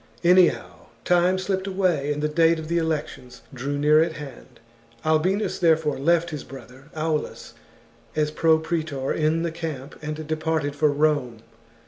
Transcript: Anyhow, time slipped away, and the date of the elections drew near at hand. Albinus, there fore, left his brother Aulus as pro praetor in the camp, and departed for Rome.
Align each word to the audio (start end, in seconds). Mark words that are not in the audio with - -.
Anyhow, 0.23 0.87
time 1.05 1.37
slipped 1.37 1.67
away, 1.67 2.11
and 2.11 2.23
the 2.23 2.27
date 2.27 2.57
of 2.57 2.69
the 2.69 2.79
elections 2.79 3.43
drew 3.53 3.77
near 3.77 4.01
at 4.01 4.13
hand. 4.13 4.59
Albinus, 5.05 5.59
there 5.59 5.77
fore, 5.77 5.99
left 5.99 6.31
his 6.31 6.43
brother 6.43 6.85
Aulus 6.95 7.53
as 8.15 8.31
pro 8.31 8.57
praetor 8.57 9.13
in 9.13 9.43
the 9.43 9.51
camp, 9.51 9.93
and 10.01 10.25
departed 10.27 10.75
for 10.75 10.91
Rome. 10.91 11.43